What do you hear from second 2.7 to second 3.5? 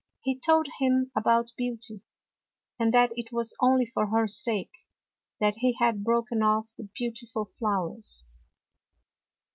and that it